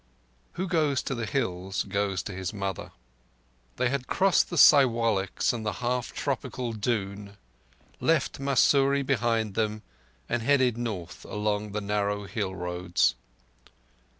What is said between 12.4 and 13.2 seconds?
roads.